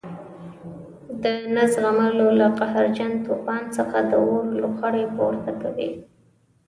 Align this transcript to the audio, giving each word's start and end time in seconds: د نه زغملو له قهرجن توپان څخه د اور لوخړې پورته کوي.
د 1.23 1.25
نه 1.55 1.63
زغملو 1.73 2.27
له 2.39 2.47
قهرجن 2.59 3.11
توپان 3.25 3.63
څخه 3.77 3.97
د 4.09 4.11
اور 4.29 4.43
لوخړې 4.61 5.05
پورته 5.15 5.51
کوي. 5.61 5.91